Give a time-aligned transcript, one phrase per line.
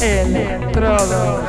[0.00, 1.48] Electrodos.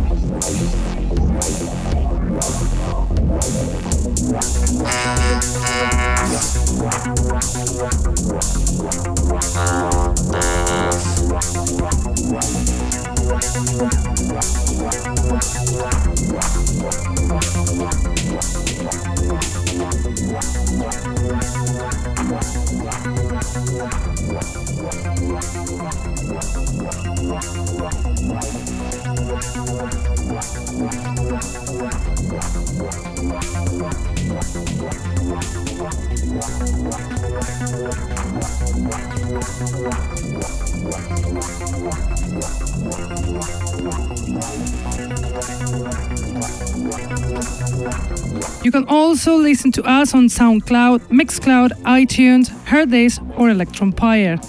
[49.11, 54.39] Also listen to us on SoundCloud, Mixcloud, iTunes, Hearthis, or Electronpire.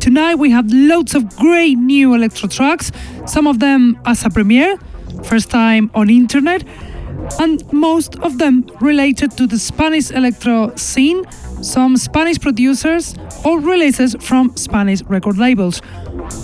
[0.00, 2.90] Tonight we have loads of great new electro tracks,
[3.26, 4.78] some of them as a premiere,
[5.24, 6.64] first time on internet,
[7.38, 11.26] and most of them related to the Spanish electro scene,
[11.62, 15.82] some Spanish producers or releases from Spanish record labels.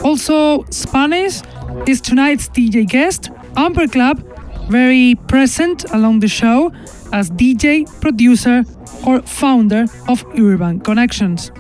[0.02, 1.42] Also, Spanish
[1.86, 4.22] is tonight's DJ guest, Amber Club,
[4.68, 6.72] very present along the show
[7.12, 8.64] as DJ, producer,
[9.06, 11.50] or founder of Urban Connections.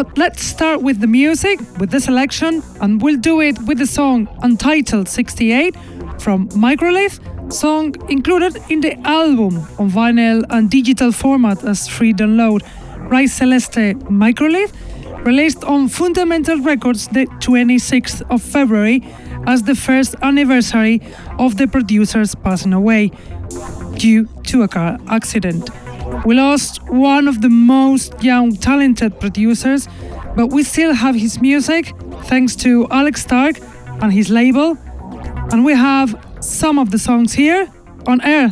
[0.00, 3.86] But let's start with the music, with the selection, and we'll do it with the
[3.86, 5.76] song Untitled 68
[6.18, 7.20] from Microlith,
[7.52, 12.62] song included in the album on vinyl and digital format as free download,
[13.10, 14.72] Rise Celeste Microlith,
[15.26, 19.06] released on Fundamental Records the 26th of February
[19.46, 21.02] as the first anniversary
[21.38, 23.10] of the producer's passing away
[23.98, 25.68] due to a car accident.
[26.24, 29.88] We lost one of the most young, talented producers,
[30.36, 31.94] but we still have his music
[32.24, 33.56] thanks to Alex Stark
[34.02, 34.76] and his label.
[35.50, 37.68] And we have some of the songs here
[38.06, 38.50] on air.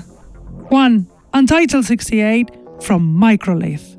[0.70, 3.97] One, Untitled 68 from Microlith.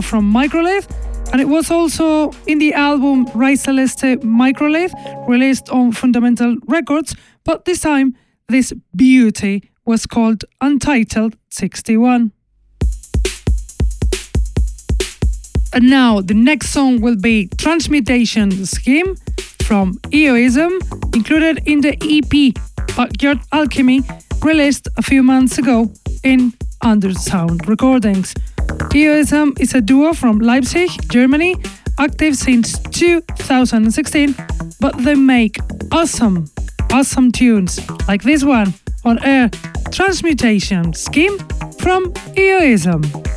[0.00, 0.86] From Microlith
[1.32, 4.92] and it was also in the album Rise Celeste Microlith
[5.28, 7.14] released on Fundamental Records,
[7.44, 8.16] but this time
[8.48, 12.32] this beauty was called Untitled 61.
[15.74, 19.16] And now the next song will be Transmutation Scheme
[19.62, 20.80] from Eoism,
[21.14, 22.54] included in the EP
[22.96, 24.02] Backyard Alchemy,
[24.40, 25.92] released a few months ago
[26.24, 26.52] in
[26.82, 28.34] Undersound Recordings.
[28.90, 31.54] Eoism is a duo from Leipzig, Germany,
[31.98, 34.34] active since 2016,
[34.80, 35.56] but they make
[35.92, 36.46] awesome,
[36.92, 38.72] awesome tunes like this one
[39.04, 39.50] on air
[39.92, 41.38] Transmutation Scheme
[41.78, 43.27] from Eoism.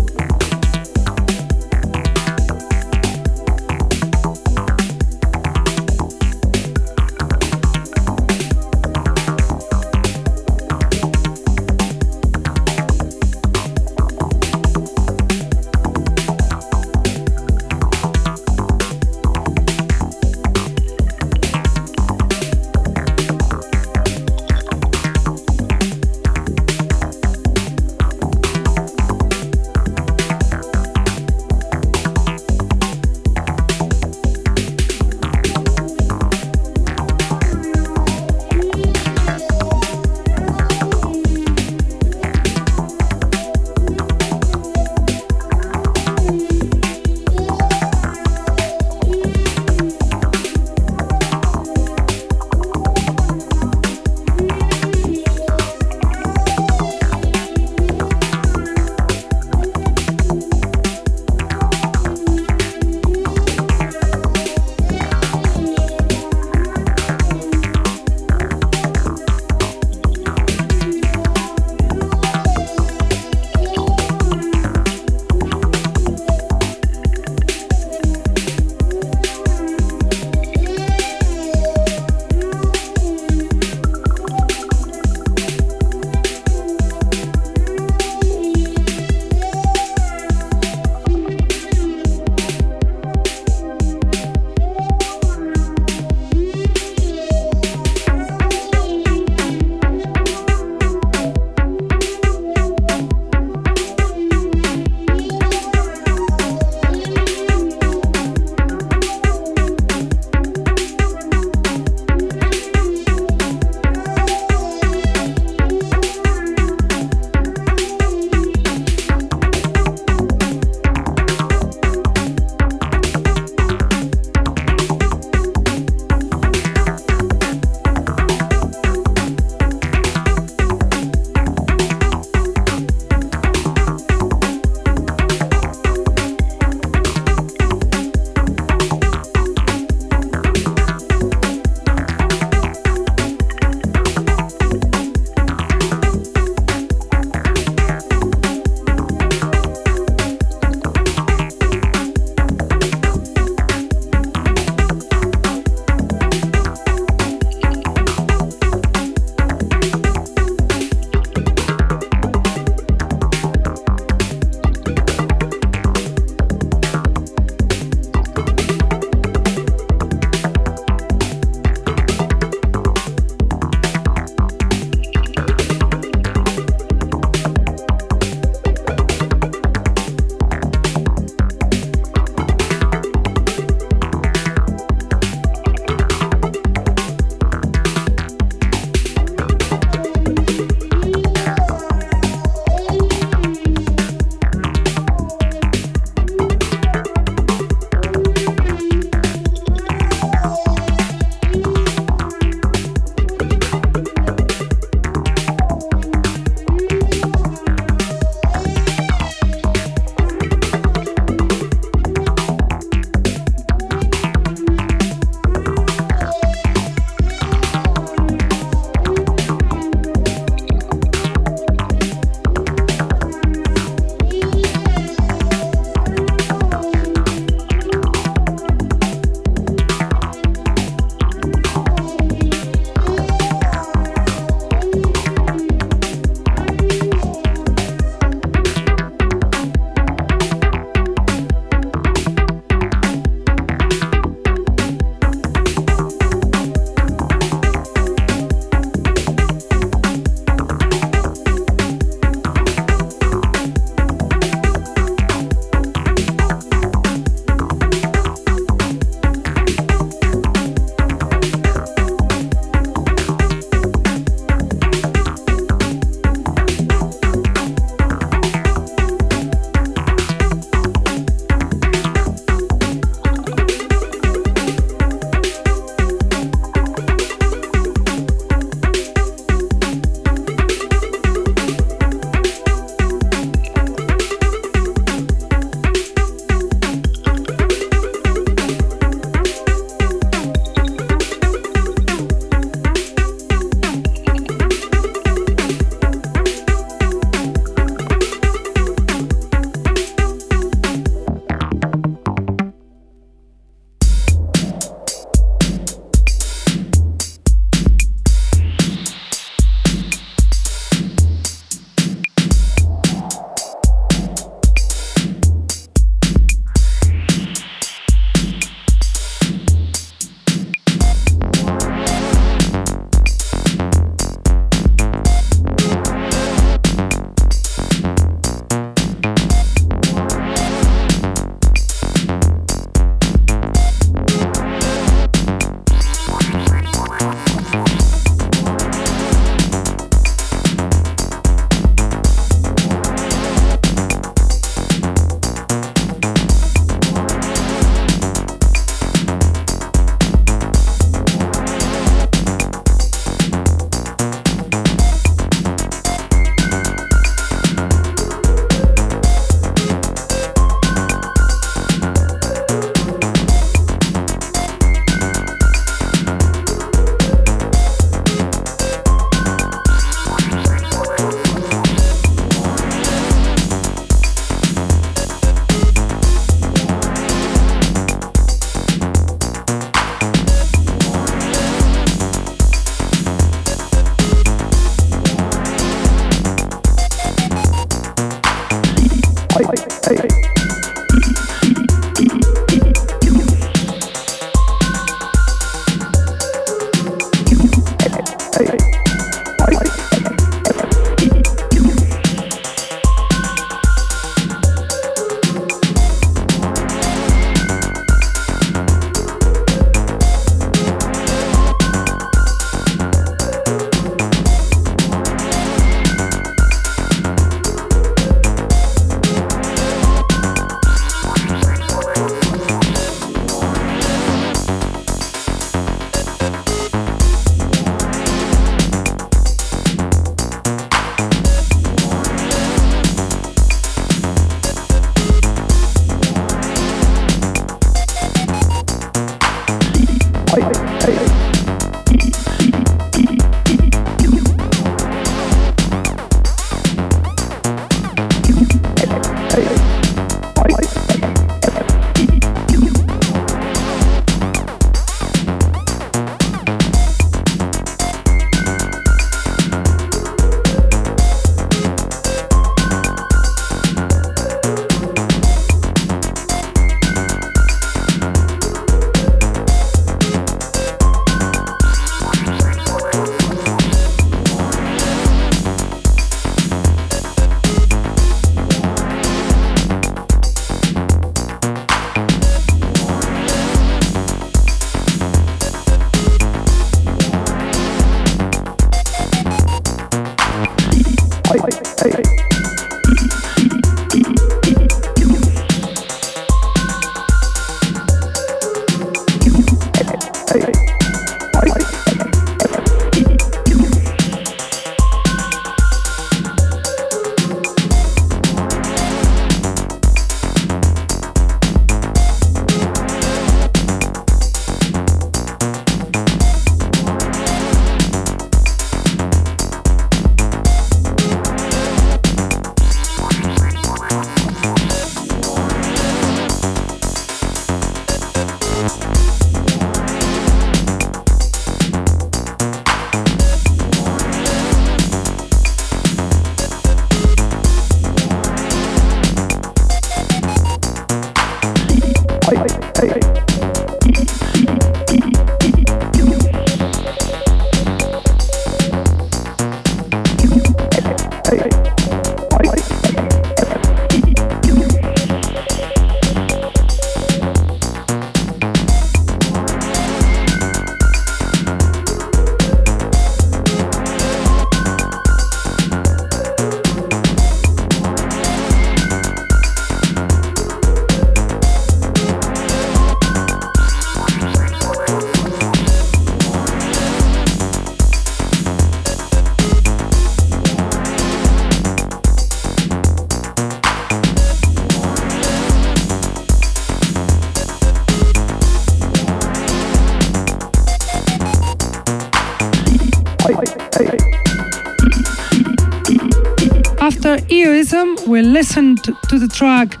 [598.30, 600.00] We listened to the track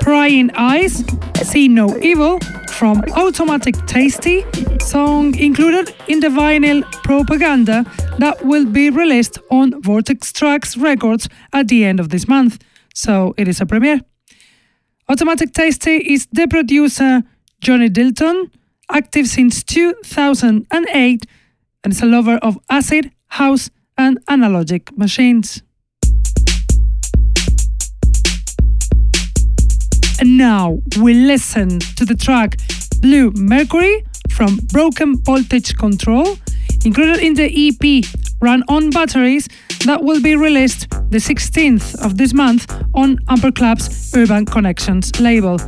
[0.00, 1.04] Prying Eyes,
[1.42, 2.38] See No Evil
[2.70, 4.46] from Automatic Tasty,
[4.80, 7.84] song included in the vinyl Propaganda
[8.18, 12.64] that will be released on Vortex Tracks Records at the end of this month.
[12.94, 14.00] So it is a premiere.
[15.10, 17.24] Automatic Tasty is the producer
[17.60, 18.50] Johnny Dilton,
[18.90, 21.26] active since 2008,
[21.84, 25.62] and is a lover of acid, house, and analogic machines.
[30.36, 32.58] Now we listen to the track
[33.00, 36.36] Blue Mercury from Broken Voltage Control,
[36.84, 38.04] included in the EP
[38.40, 39.48] Run on Batteries
[39.86, 45.58] that will be released the 16th of this month on Amper Club's Urban Connections label.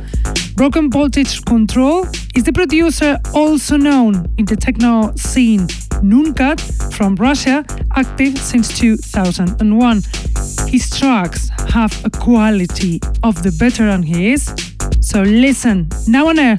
[0.55, 2.05] Broken Voltage Control
[2.35, 5.67] is the producer also known in the techno scene
[6.01, 6.59] Nuncat
[6.93, 7.63] from Russia,
[7.95, 10.01] active since 2001.
[10.67, 14.53] His tracks have a quality of the veteran he is.
[15.01, 16.57] So listen, now on air,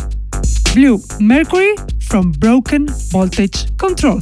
[0.74, 4.20] Blue Mercury from Broken Voltage Control.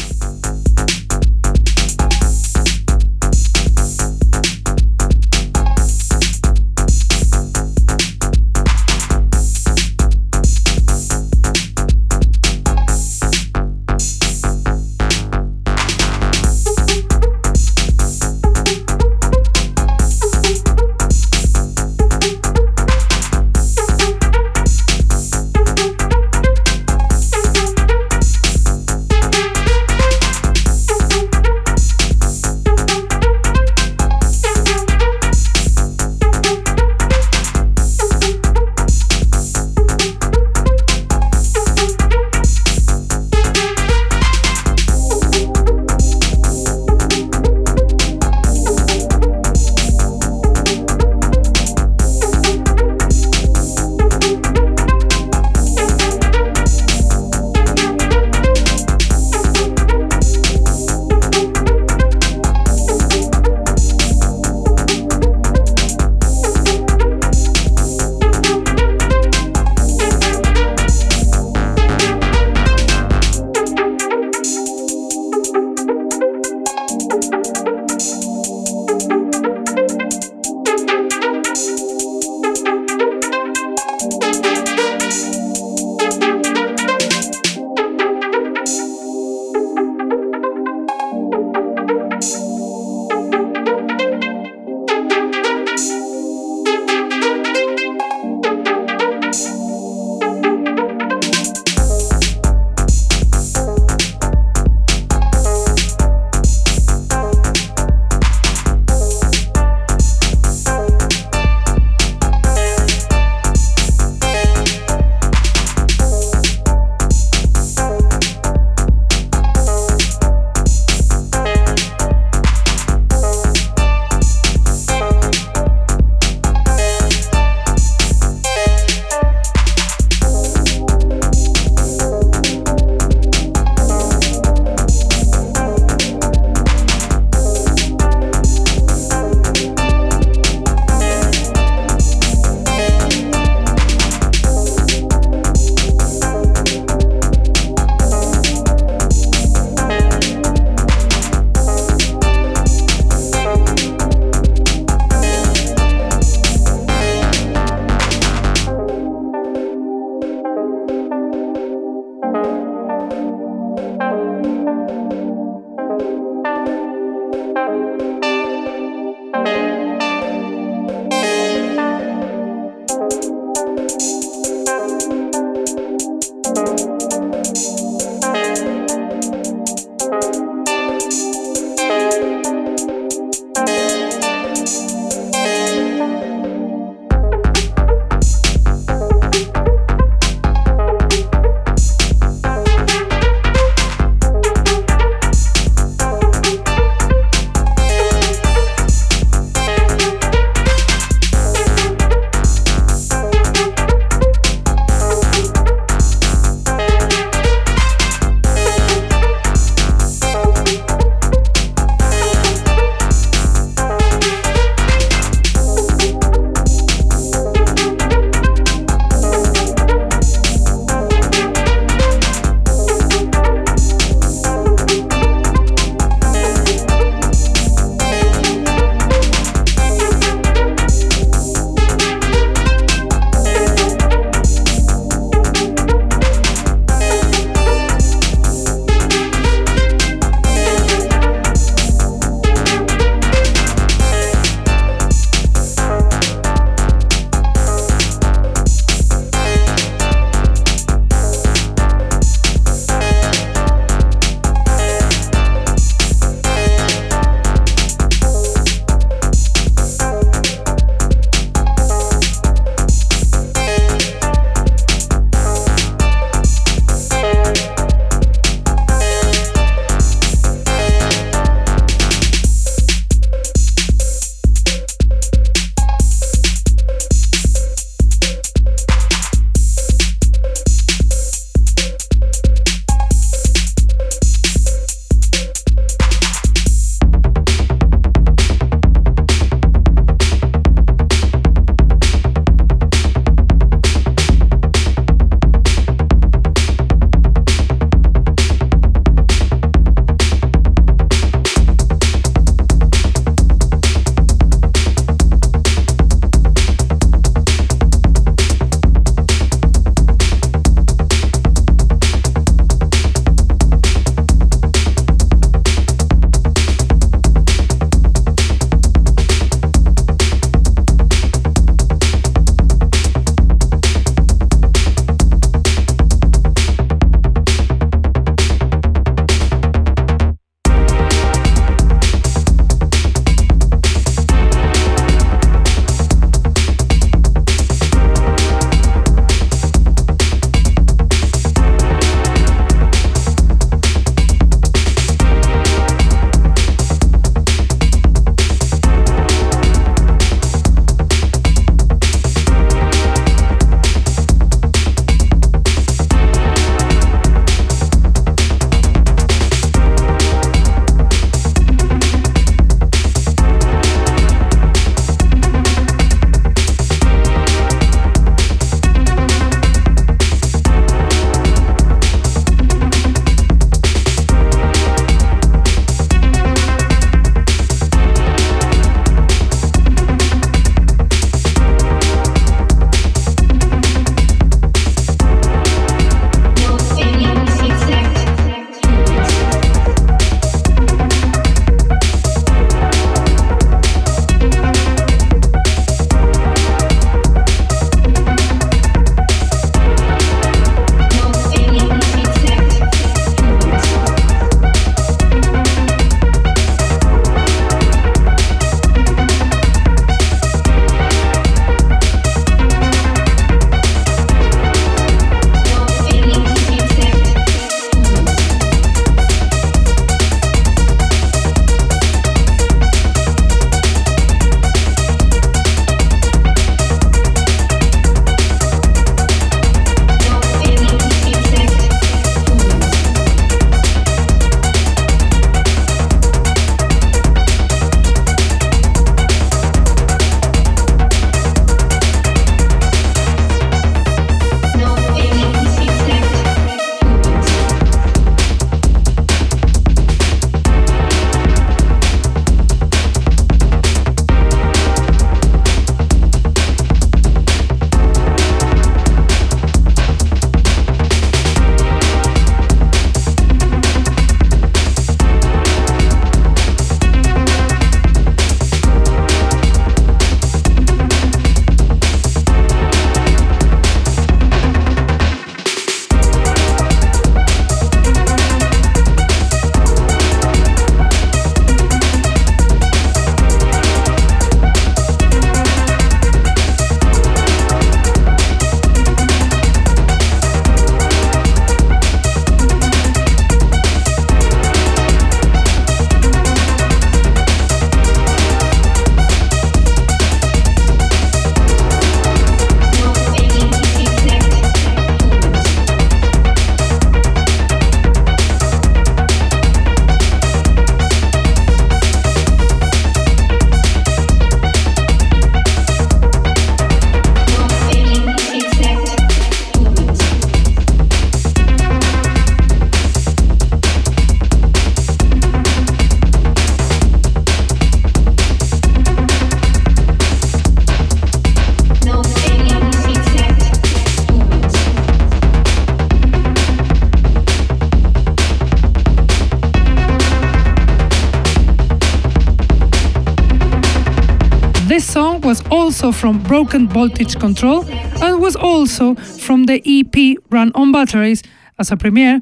[545.98, 547.84] Also from Broken Voltage Control
[548.22, 551.42] and was also from the EP Run on Batteries
[551.76, 552.40] as a premiere,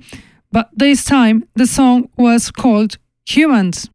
[0.53, 3.89] but this time the song was called Humans.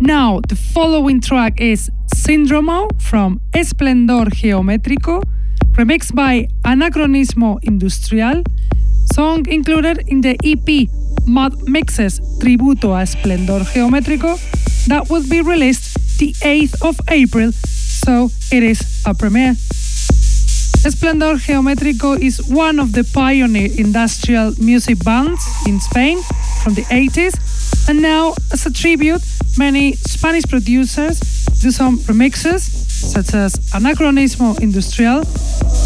[0.00, 5.22] Now, the following track is Syndromo from Esplendor Geométrico,
[5.72, 8.42] remixed by Anacronismo Industrial,
[9.14, 10.90] song included in the EP
[11.26, 14.36] Mod Mixes Tributo a Esplendor Geométrico
[14.88, 15.77] that will be released
[16.18, 19.56] the 8th of April, so it is a premiere.
[20.84, 26.18] Esplendor Geométrico is one of the pioneer industrial music bands in Spain
[26.62, 27.34] from the 80s,
[27.88, 29.22] and now, as a tribute,
[29.56, 31.20] many Spanish producers
[31.60, 35.22] do some remixes, such as Anacronismo Industrial,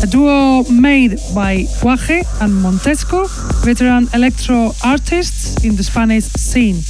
[0.02, 3.28] a duo made by Guaje and Montesco,
[3.64, 6.82] veteran electro artists in the Spanish scene.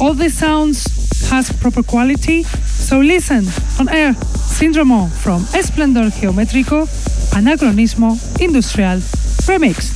[0.00, 0.95] All these sounds
[1.30, 3.46] has proper quality, so listen
[3.78, 6.86] on air Syndromo from Esplendor Geométrico,
[7.32, 9.00] Anacronismo Industrial
[9.46, 9.95] Remix.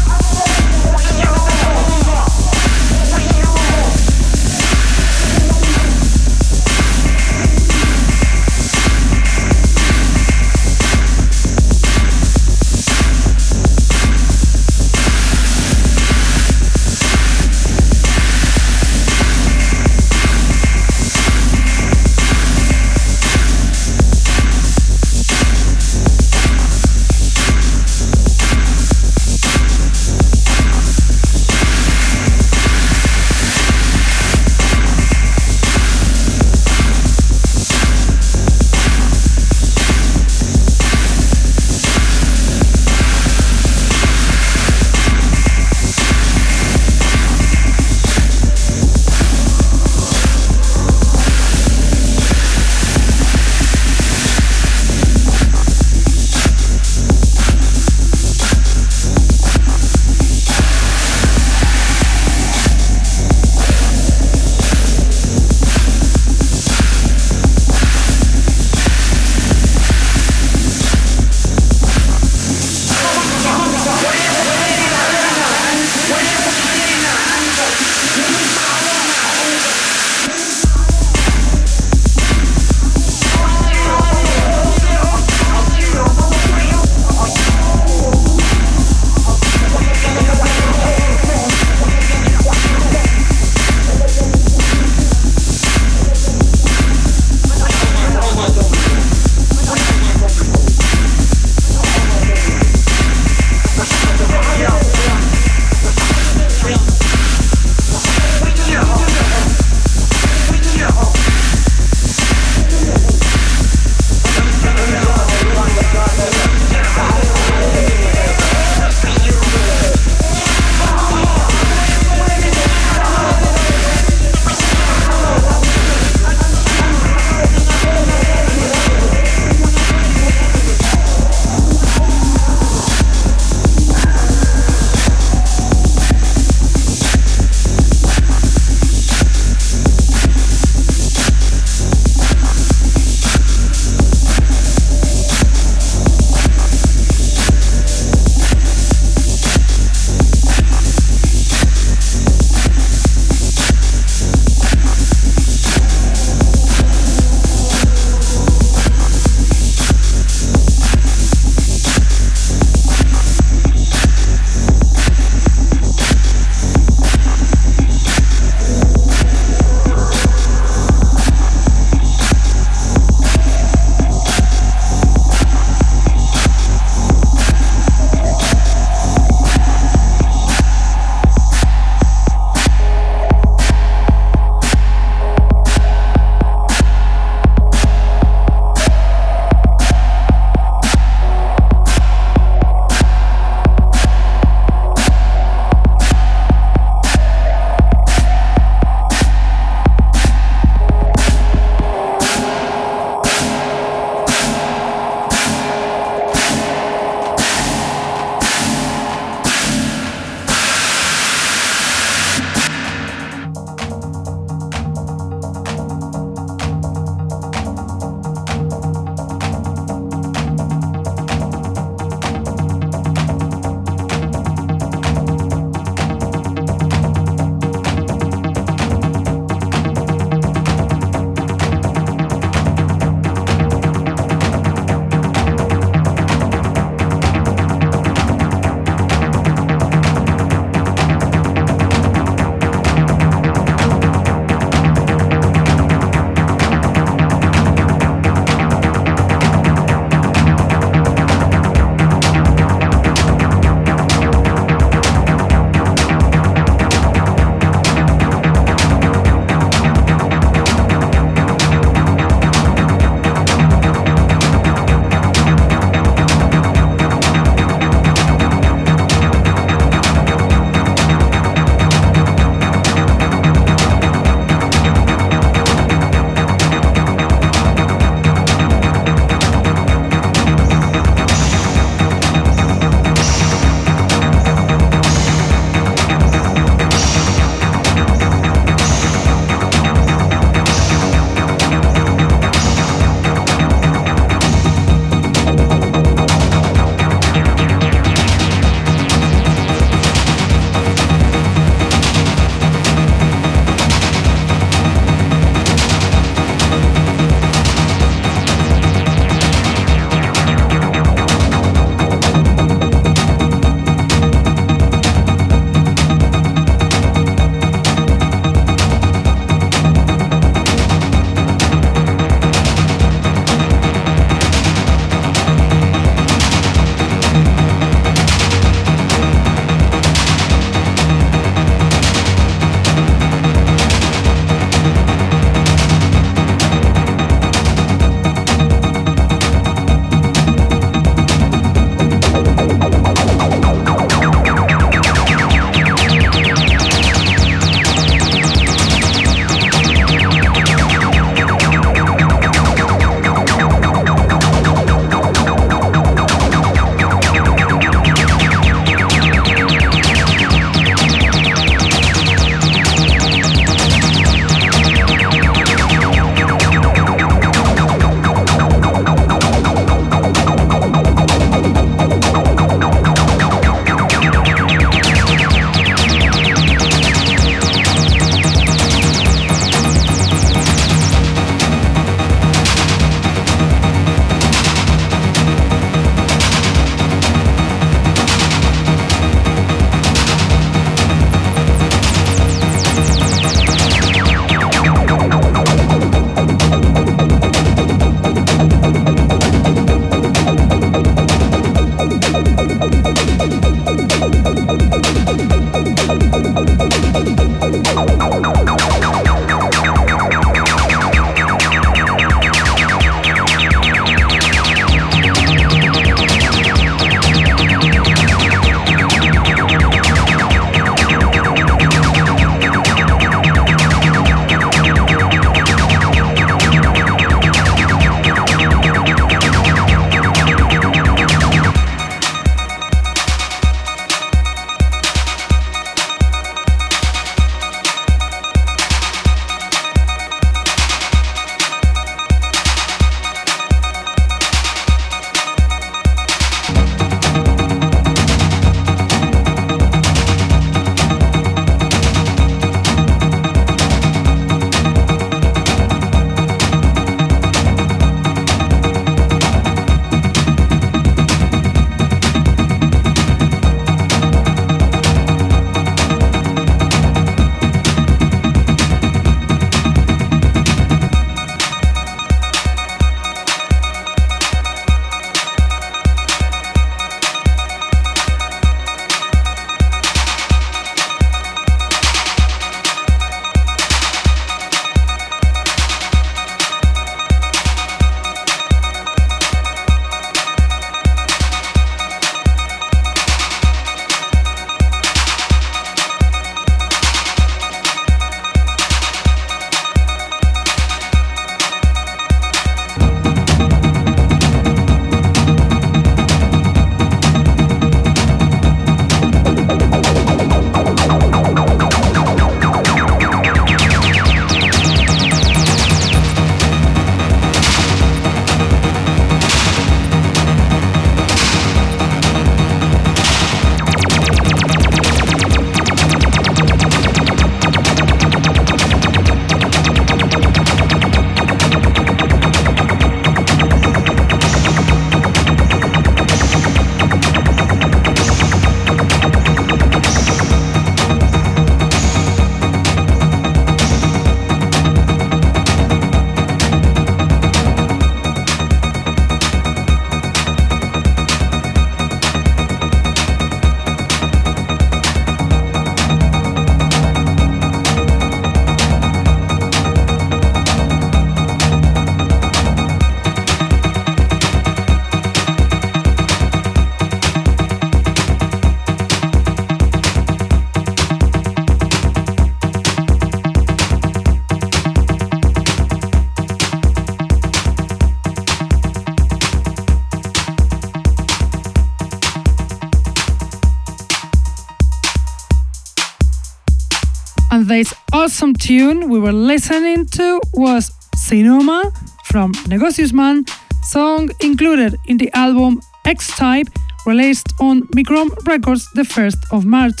[588.34, 591.92] Awesome tune we were listening to was Cinema
[592.24, 593.44] from Negocius Man,
[593.84, 596.66] song included in the album X Type,
[597.06, 600.00] released on Micron Records the 1st of March.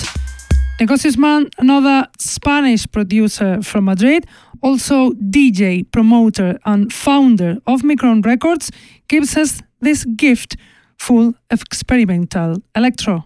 [0.80, 4.26] Negocius Man, another Spanish producer from Madrid,
[4.62, 8.68] also DJ, promoter, and founder of Micron Records,
[9.06, 10.56] gives us this gift
[10.98, 13.22] full of experimental electro.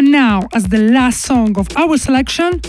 [0.00, 2.62] And now, as the last song of our selection,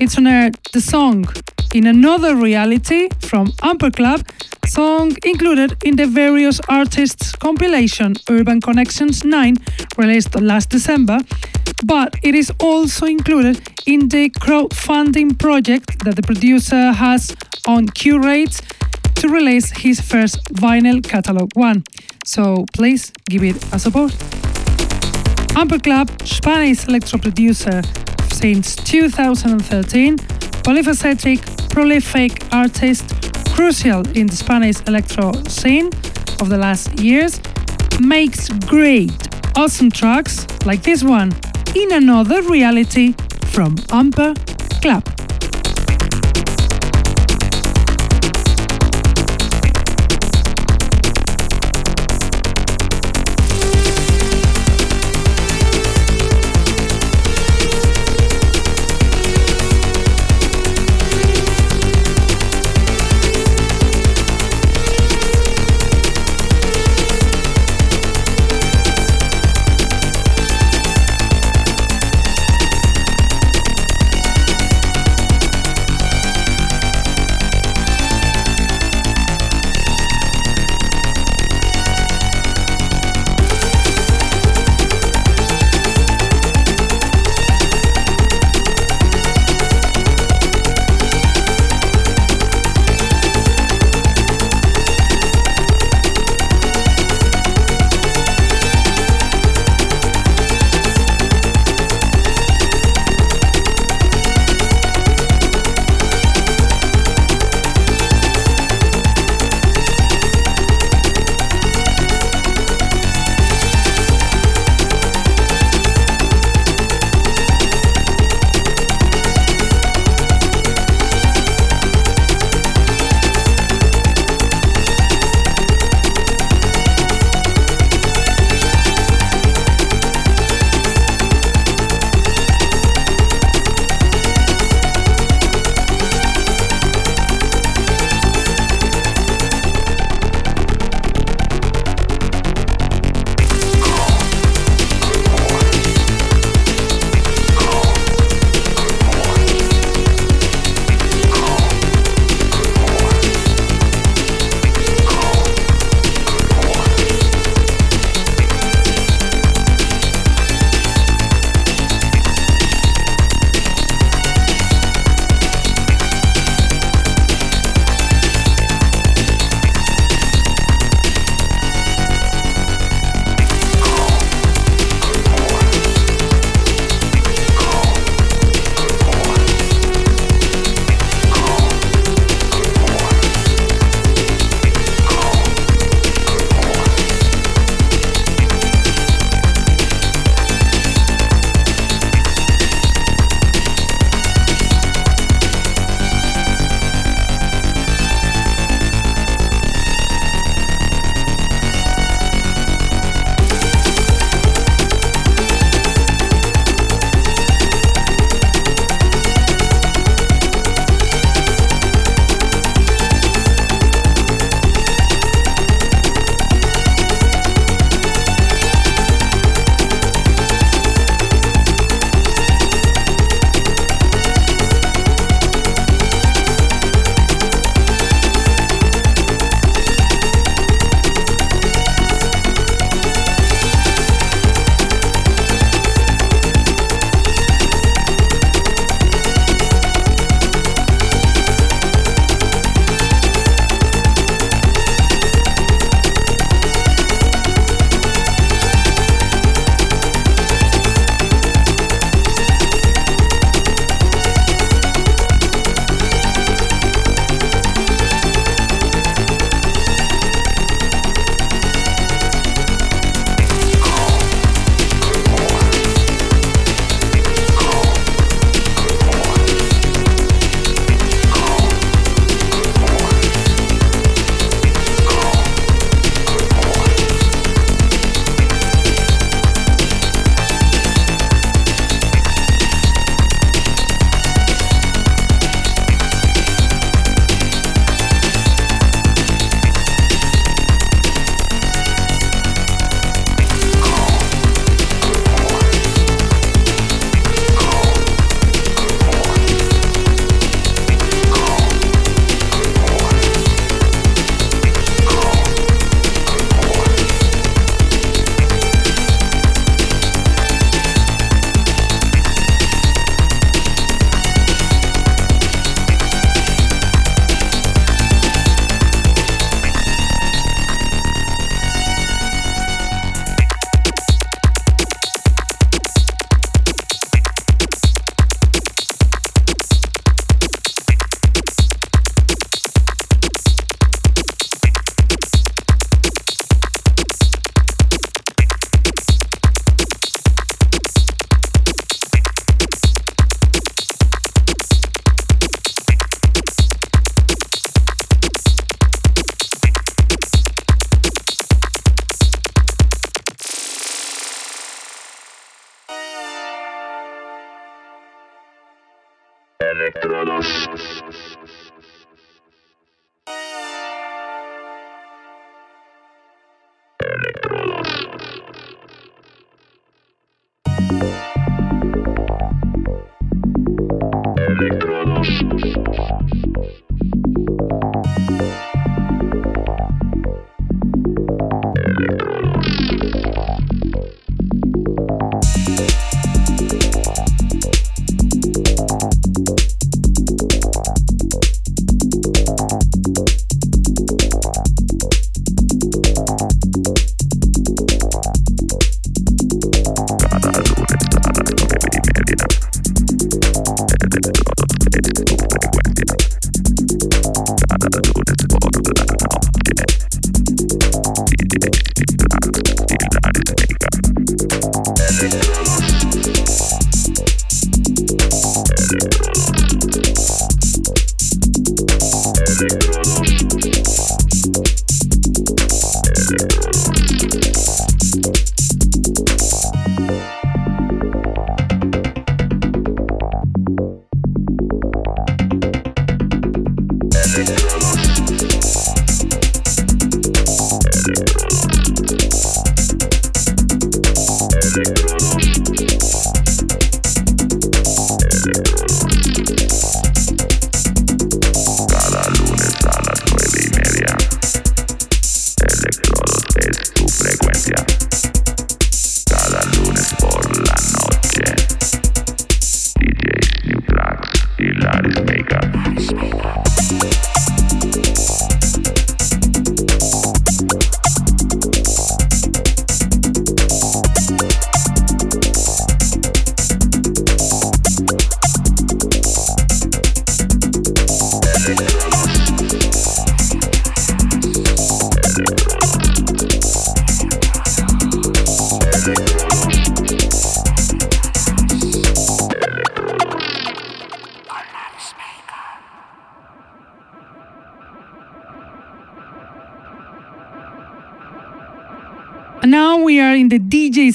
[0.00, 1.24] it's on air the song
[1.72, 4.20] In Another Reality from Amper Club,
[4.66, 9.56] song included in the various artists compilation Urban Connections 9
[9.96, 11.20] released last December,
[11.86, 17.34] but it is also included in the crowdfunding project that the producer has
[17.66, 18.60] on Qrates
[19.14, 21.84] to release his first vinyl catalog one.
[22.26, 24.12] So please give it a support.
[25.56, 27.80] Amper Club, Spanish electro producer
[28.32, 30.18] since 2013,
[30.66, 33.04] polyphacetic, prolific artist,
[33.54, 35.86] crucial in the Spanish electro scene
[36.40, 37.40] of the last years,
[38.00, 39.12] makes great,
[39.56, 41.32] awesome tracks like this one,
[41.76, 43.14] In Another Reality
[43.52, 44.34] from Amper
[44.82, 45.04] Club.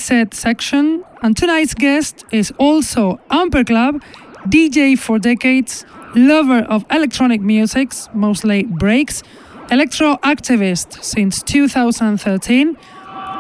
[0.10, 4.02] Set section, and tonight's guest is also Amper Club,
[4.48, 5.86] DJ for decades,
[6.16, 9.22] lover of electronic music, mostly breaks,
[9.70, 12.76] electro activist since 2013.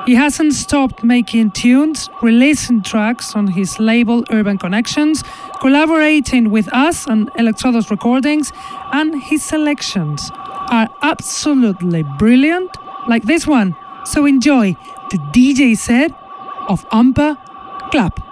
[0.06, 5.24] He hasn't stopped making tunes, releasing tracks on his label Urban Connections,
[5.62, 8.52] collaborating with us on Electrodos recordings,
[8.94, 10.30] and his selections
[10.70, 12.70] are absolutely brilliant,
[13.08, 13.76] like this one.
[14.06, 14.76] So enjoy
[15.10, 16.12] the DJ set
[16.70, 17.36] of Amper
[17.92, 18.29] Club.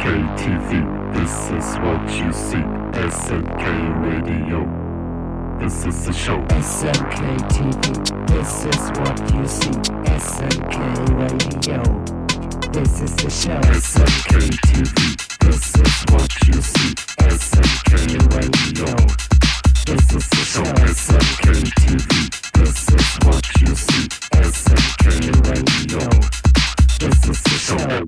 [0.00, 1.12] SNKTV.
[1.12, 2.64] This is what you see.
[2.96, 3.64] SNK
[4.00, 4.64] Radio.
[5.58, 6.40] This is the show.
[6.48, 8.26] SNKTV.
[8.26, 9.68] This is what you see.
[10.08, 10.76] SNK
[11.20, 11.82] Radio.
[12.72, 13.60] This is the show.
[13.60, 15.16] SNKTV.
[15.40, 16.94] This is what you see.
[17.20, 17.92] SNK
[18.36, 18.96] Radio.
[19.84, 20.64] This is the show.
[20.88, 22.30] SNKTV.
[22.54, 24.08] This is what you see.
[24.32, 25.04] SNK
[25.50, 26.08] Radio.
[26.98, 28.06] This is the show.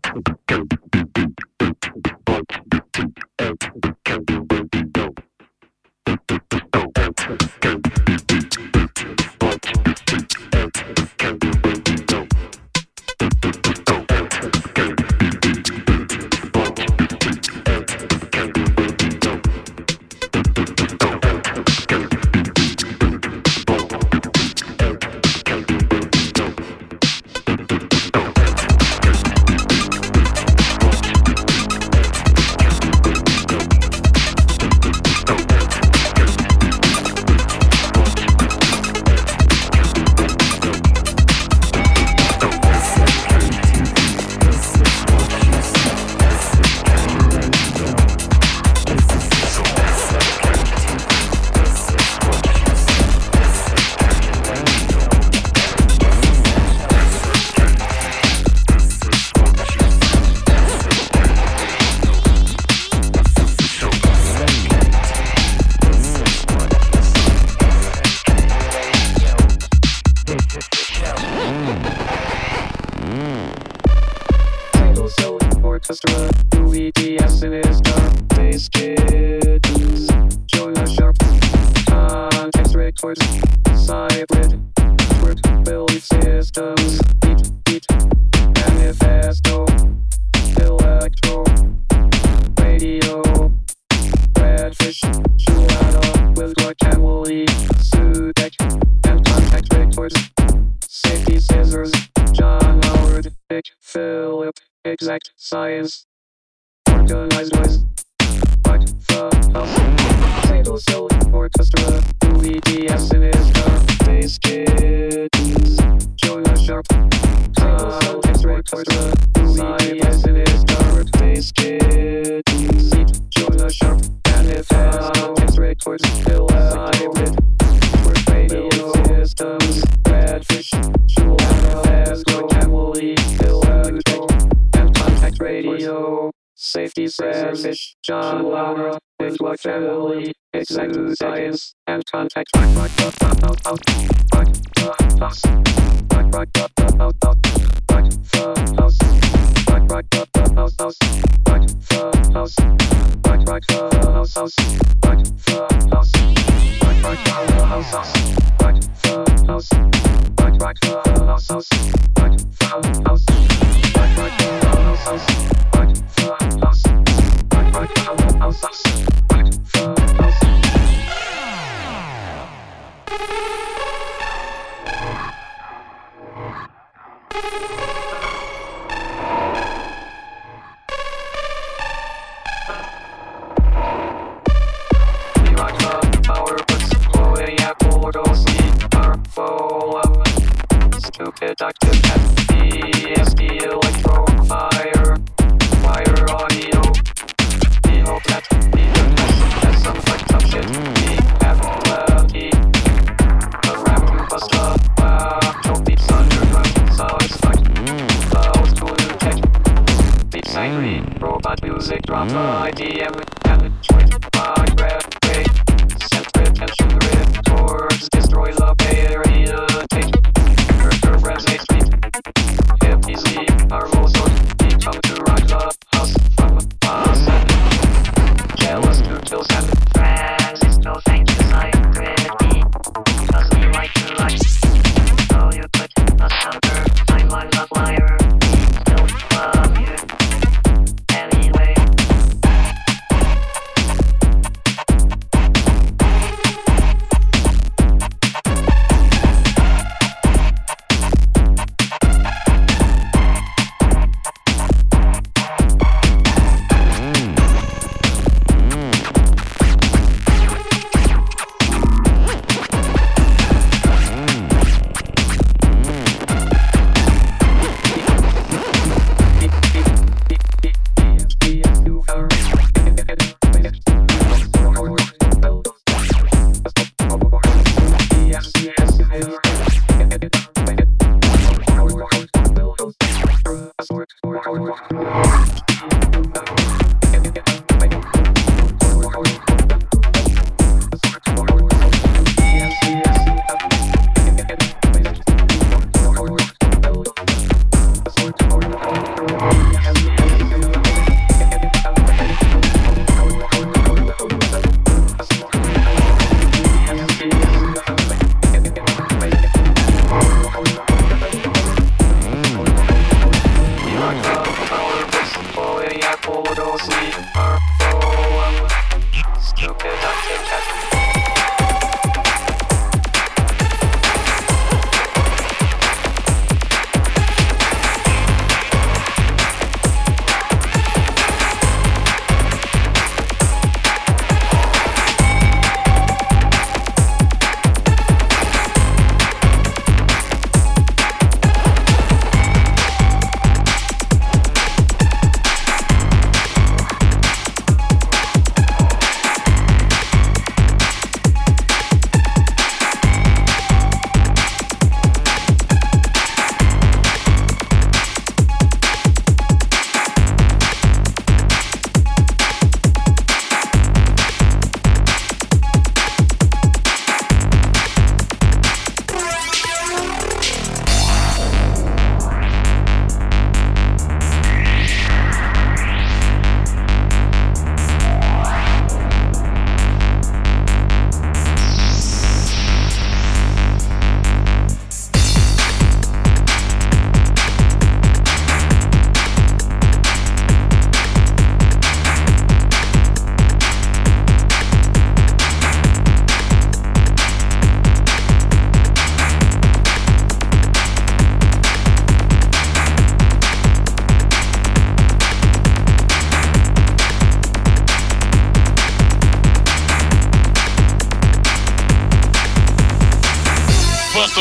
[161.52, 162.21] house.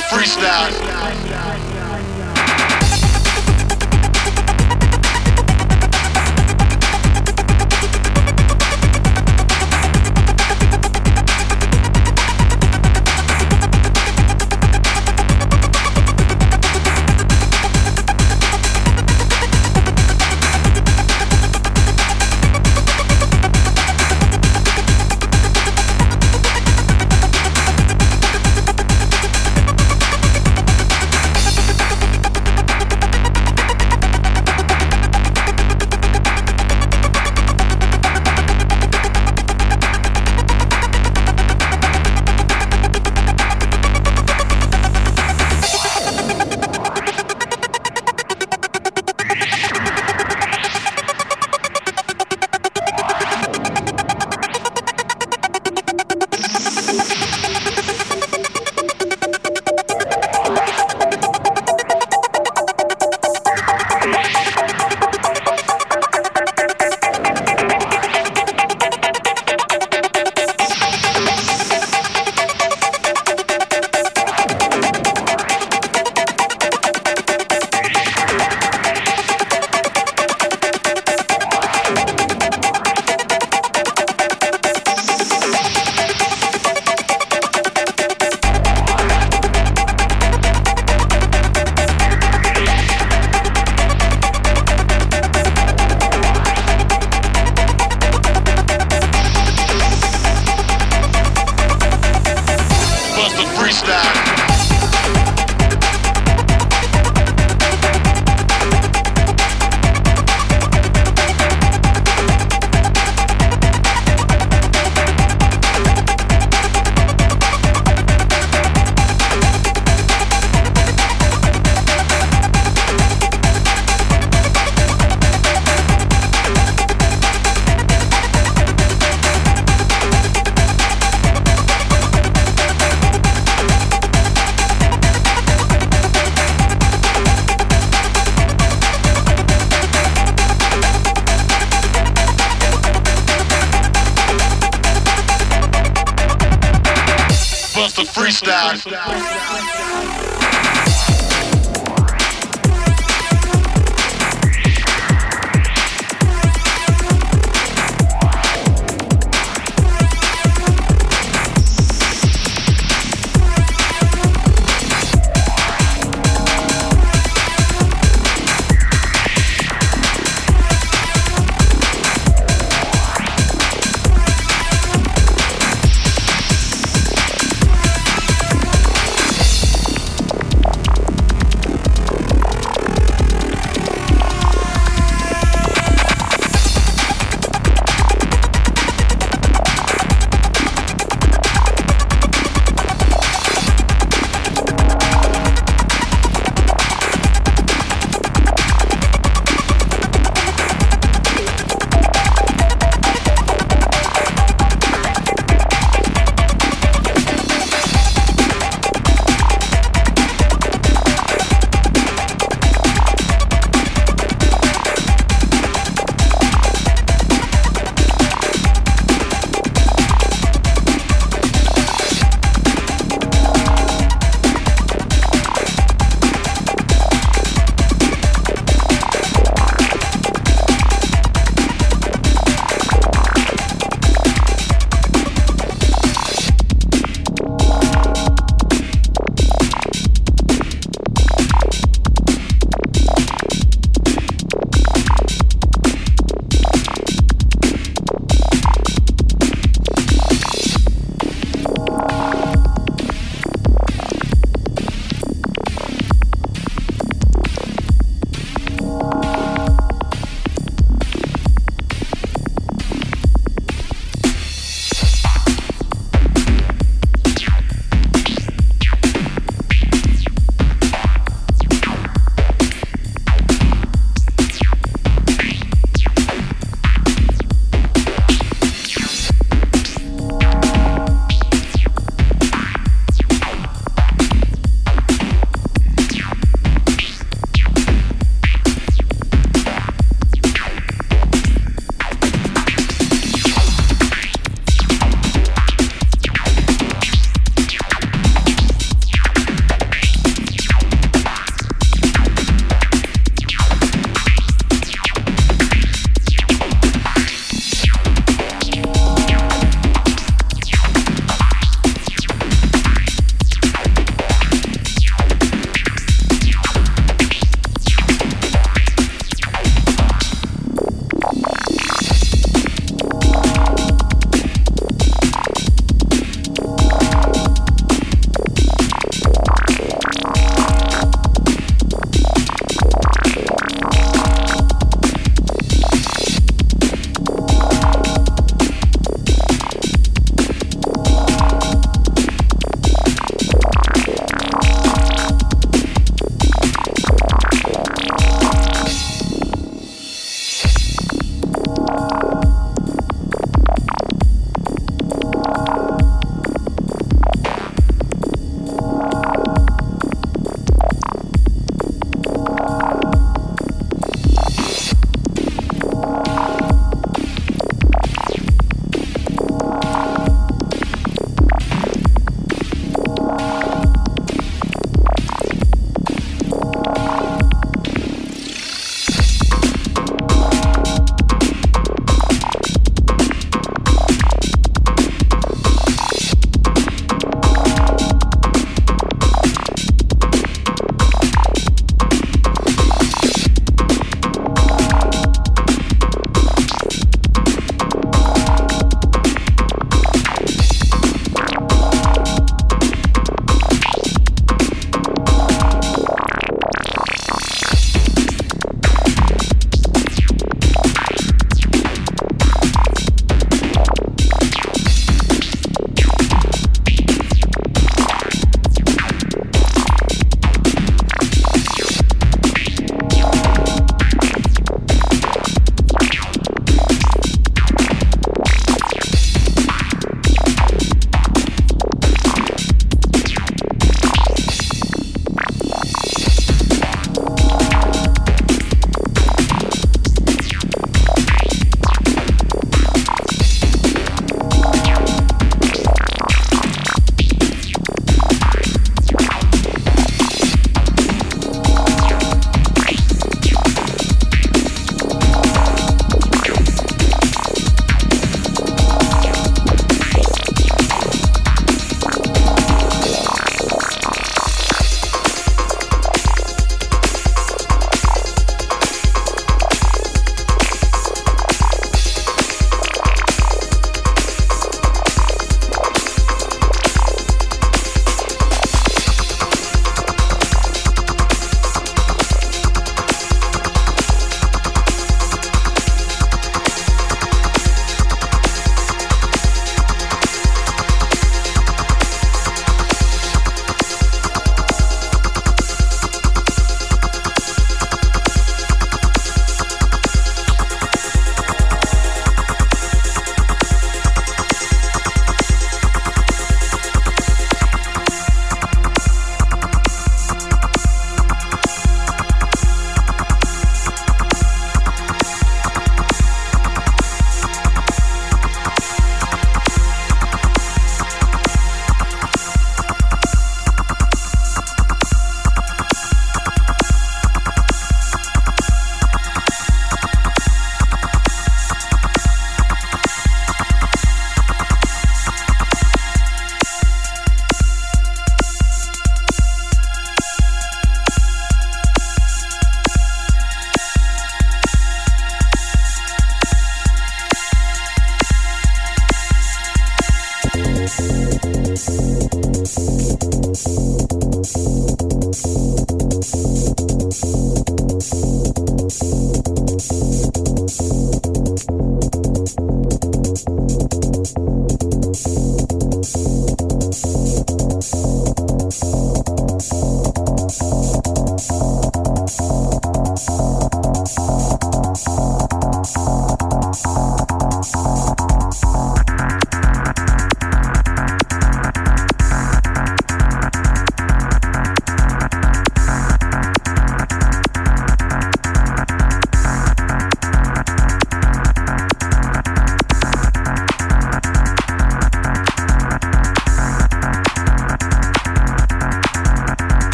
[0.00, 0.87] freestyle.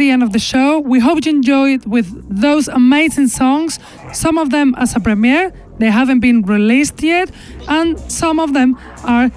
[0.00, 0.80] the end of the show.
[0.80, 3.78] We hope you enjoyed with those amazing songs.
[4.12, 7.30] Some of them as a premiere, they haven't been released yet,
[7.68, 9.30] and some of them are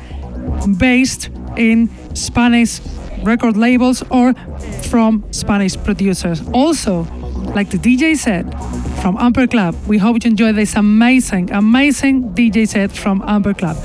[0.78, 2.82] based in Spanish
[3.24, 4.34] record labels or
[4.90, 6.42] from Spanish producers.
[6.54, 7.04] Also,
[7.56, 8.52] like the DJ said
[9.02, 13.78] from Amper Club, we hope you enjoy this amazing, amazing DJ set from Amper Club.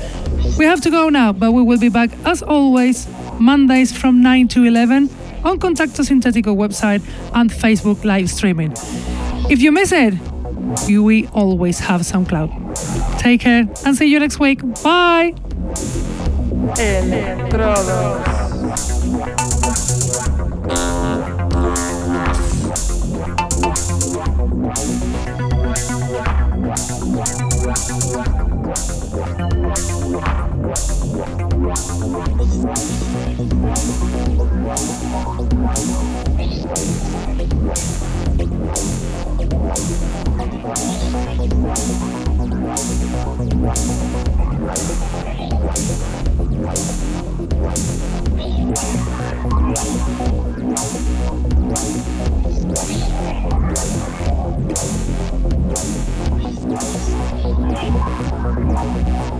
[0.57, 3.07] We have to go now, but we will be back as always
[3.39, 5.09] Mondays from 9 to 11
[5.43, 7.01] on Contacto Sintetico website
[7.33, 8.73] and Facebook live streaming.
[9.49, 10.13] If you miss it,
[10.89, 13.19] we always have SoundCloud.
[13.19, 14.61] Take care and see you next week.
[14.83, 15.33] Bye.
[18.79, 18.98] Thank
[58.79, 59.39] Yeah.